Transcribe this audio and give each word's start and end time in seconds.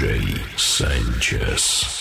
DJ 0.00 0.40
Sanchess. 0.56 1.99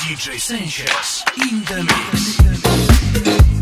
DJ 0.00 0.38
Sanchess 0.40 1.24
in 1.36 1.64
the 1.64 1.82
mix. 1.82 3.57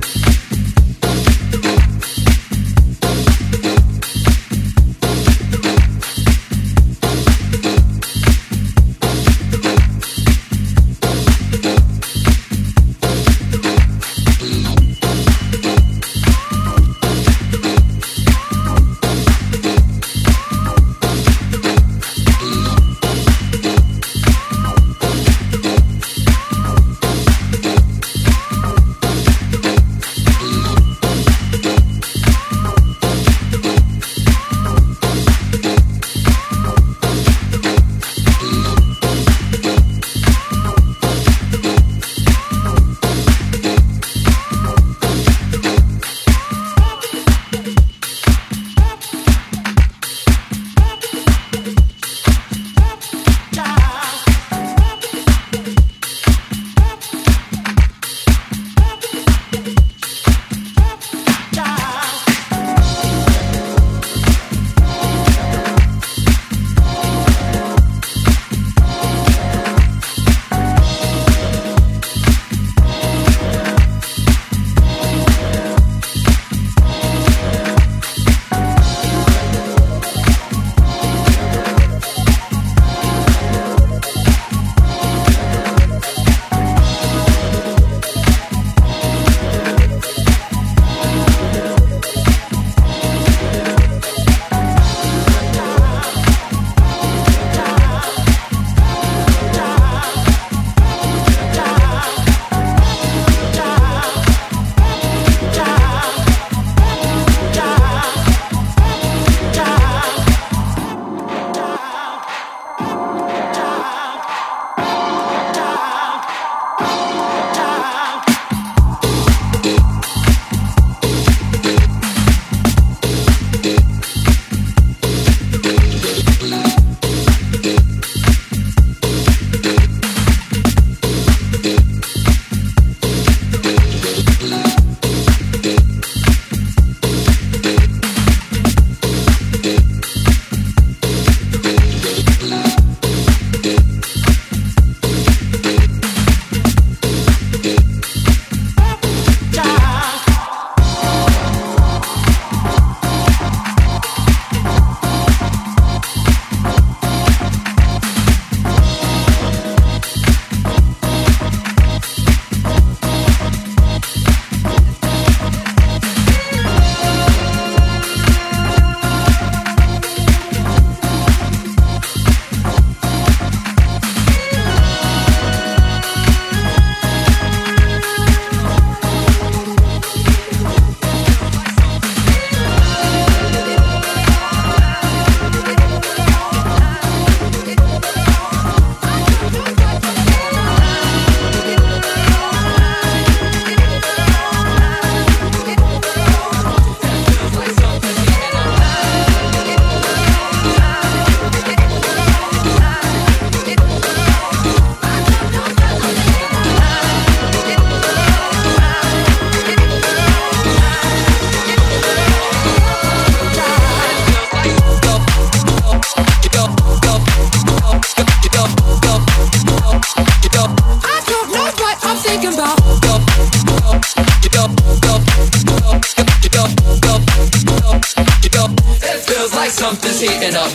Something's 229.86 230.20
heating 230.20 230.56
up. 230.56 230.72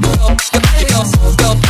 Go, 0.00 0.36
go, 0.86 1.02
go, 1.40 1.54
go, 1.56 1.61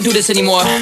don't 0.00 0.08
do 0.08 0.16
this 0.16 0.30
anymore. 0.30 0.62
I'm 0.64 0.80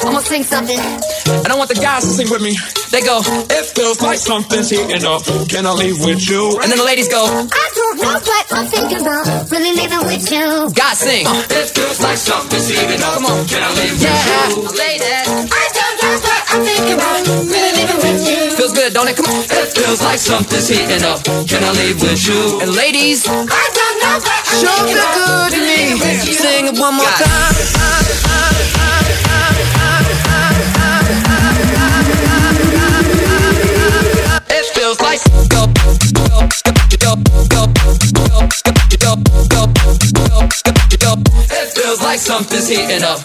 gonna 0.00 0.22
sing 0.24 0.42
something. 0.42 0.78
And 0.80 1.48
I 1.52 1.54
want 1.56 1.68
the 1.68 1.76
guys 1.76 2.00
to 2.04 2.08
sing 2.16 2.30
with 2.32 2.40
me. 2.40 2.56
They 2.88 3.02
go, 3.04 3.20
It 3.52 3.64
feels 3.76 4.00
like 4.00 4.16
something's 4.16 4.70
heating 4.72 5.04
up. 5.04 5.20
Can 5.52 5.66
I 5.68 5.72
leave 5.76 6.00
with 6.00 6.24
you? 6.30 6.56
and 6.64 6.72
then 6.72 6.78
the 6.80 6.84
ladies 6.88 7.08
go, 7.12 7.24
I 7.28 7.66
don't 7.76 7.96
know 8.00 8.16
what 8.16 8.46
I'm 8.56 8.64
thinking 8.72 9.04
about. 9.04 9.26
Really 9.52 9.76
living 9.76 10.00
with 10.08 10.24
you. 10.32 10.72
guys 10.72 10.96
sing. 11.04 11.26
Uh, 11.28 11.44
it 11.60 11.68
feels 11.76 12.00
like 12.00 12.16
something's 12.16 12.68
heating 12.72 13.02
up. 13.04 13.20
Come 13.20 13.26
on. 13.28 13.44
Can 13.52 13.60
I 13.60 13.70
leave 13.76 14.00
Yeah, 14.00 14.16
with 14.48 14.72
you? 14.72 14.80
ladies. 14.80 15.28
I 15.52 15.64
don't 15.76 15.96
know 16.00 16.14
what 16.24 16.42
I'm 16.48 16.62
thinking 16.64 16.96
about. 16.96 17.20
Really 17.44 17.72
living 17.84 18.00
with 18.00 18.20
you. 18.24 18.40
Feels 18.56 18.72
good, 18.72 18.94
don't 18.96 19.08
it? 19.12 19.16
Come 19.20 19.28
on. 19.28 19.44
It 19.44 19.68
feels 19.76 20.00
like 20.00 20.18
something's 20.18 20.68
heating 20.72 21.04
up. 21.04 21.20
Can 21.50 21.60
I 21.60 21.70
leave 21.84 22.00
with 22.00 22.20
you? 22.24 22.64
And 22.64 22.72
ladies, 22.72 23.28
I 23.28 23.36
don't 23.76 23.96
know 24.00 24.16
what 24.24 24.40
I'm 24.40 24.56
Sure 24.56 24.72
thinking 24.72 24.96
feel 24.96 25.04
about. 25.04 25.52
good 25.52 25.52
to 25.52 25.60
me. 25.60 26.32
Sing 26.32 26.64
it 26.72 26.76
one 26.80 26.94
more 26.96 27.12
time. 27.20 28.33
It 41.56 41.72
feels 41.74 42.00
like 42.00 42.18
something's 42.18 42.68
heating 42.68 43.02
up. 43.02 43.20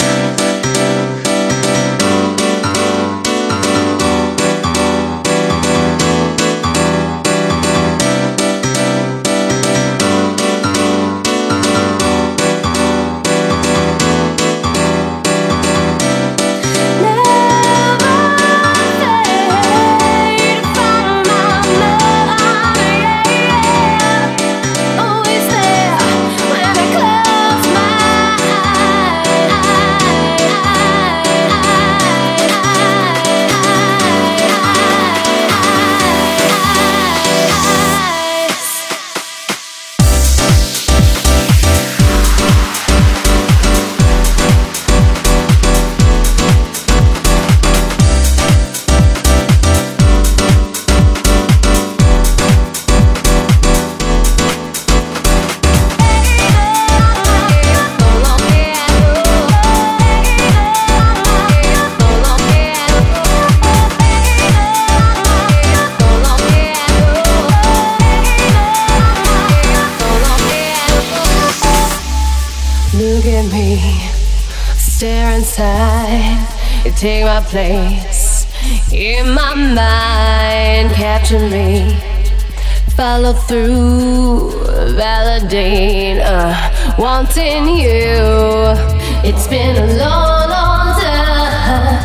I 0.00 1.17
through, 83.48 84.50
validate, 84.94 86.20
uh, 86.20 86.54
wanting 86.98 87.66
you. 87.66 88.76
It's 89.24 89.46
been 89.48 89.74
a 89.74 89.86
long, 89.96 90.50
long 90.50 91.00
time 91.00 91.98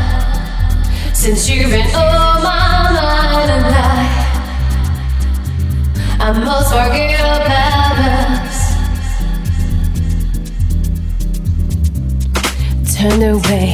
since 1.14 1.50
you've 1.50 1.70
been 1.70 1.86
on 1.96 2.44
my 2.44 2.92
mind, 2.96 3.52
and 3.52 3.66
I, 3.76 4.08
I 6.22 6.32
must 6.32 6.72
forget 6.72 7.20
about 7.20 7.98
us. 8.40 8.58
Turn 12.96 13.22
away, 13.22 13.74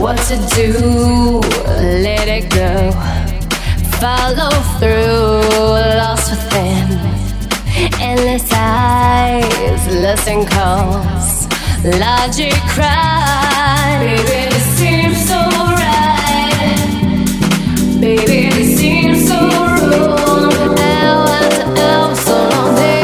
what 0.00 0.18
to 0.26 0.36
do? 0.56 0.68
Let 2.02 2.26
it 2.26 2.50
go. 2.50 3.09
Follow 4.00 4.48
through, 4.78 5.42
lost 6.00 6.30
within. 6.30 6.88
Endless 8.00 8.50
eyes, 8.50 9.86
listen 9.88 10.46
calls, 10.46 11.46
logic 11.84 12.54
cries. 12.72 14.00
Baby, 14.00 14.48
this 14.48 14.64
seems 14.78 15.28
so 15.28 15.40
right. 15.82 16.88
Baby, 18.00 18.48
this 18.48 18.78
seems 18.78 19.28
so 19.28 19.38
wrong. 19.38 20.78
Hour 20.78 21.28
after 21.28 21.82
hour, 21.82 22.16
so 22.16 22.36
long, 22.48 22.99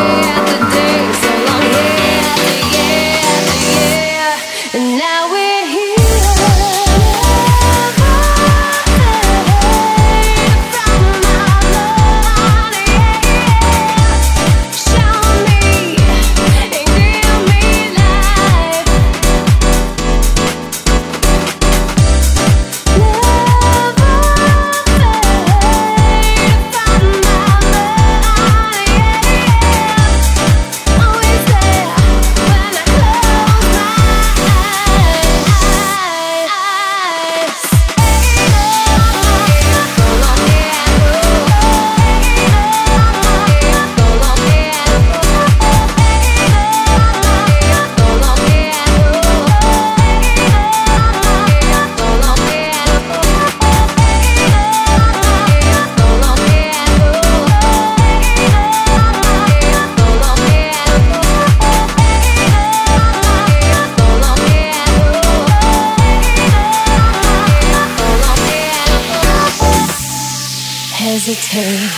Hesitate, 71.26 71.90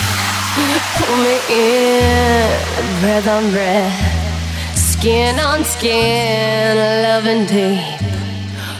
pull 0.96 1.16
me 1.18 1.36
in, 1.50 2.48
breath 3.02 3.28
on 3.28 3.50
breath, 3.50 3.92
skin 4.74 5.38
on 5.38 5.64
skin, 5.64 6.78
loving 7.02 7.44
deep, 7.44 8.00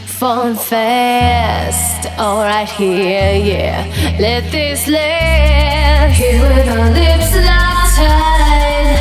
falling 0.07 0.57
fast. 0.57 2.09
All 2.19 2.45
right 2.45 2.67
here, 2.67 3.35
yeah. 3.37 4.17
Let 4.19 4.51
this 4.51 4.89
last. 4.89 6.17
Here 6.17 6.41
with 6.41 6.67
our 6.67 6.91
lips 6.93 7.35
locked 7.45 7.97
tight, 7.99 8.97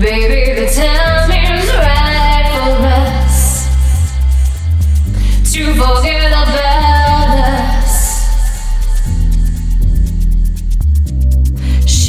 baby. 0.00 0.52
The 0.60 0.66
time 0.66 1.30
is 1.30 1.70
right 1.76 2.46
for 2.56 2.74
us 2.90 3.38
to 5.52 5.62
forget 5.74 6.13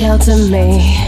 Shelter 0.06 0.38
me, 0.52 1.00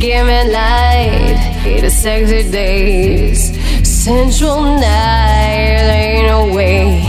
give 0.00 0.26
me 0.26 0.52
light, 0.52 1.78
the 1.80 1.88
sexy 1.88 2.50
days, 2.50 3.56
sensual 3.88 4.64
night, 4.64 5.86
ain't 5.94 6.26
no 6.26 6.52
way. 6.52 7.06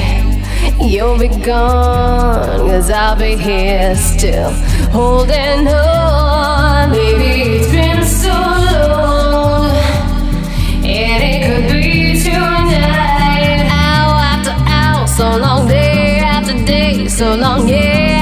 You'll 0.80 1.18
be 1.18 1.28
gone, 1.28 2.60
cause 2.70 2.92
I'll 2.92 3.16
be 3.16 3.36
here 3.36 3.96
still, 3.96 4.52
holding 4.92 5.68
on, 5.68 6.92
baby, 6.92 7.56
it's 7.56 7.72
been 7.72 8.06
so 8.06 8.36
long, 8.70 9.72
and 10.86 11.24
it 11.32 11.40
could 11.48 11.72
be 11.72 12.22
tonight, 12.22 13.66
hour 13.72 14.20
after 14.34 14.54
hour, 14.70 15.08
so 15.08 15.36
long, 15.40 15.68
day 15.68 16.20
after 16.20 16.64
day, 16.64 17.08
so 17.08 17.34
long, 17.34 17.68
year 17.68 18.21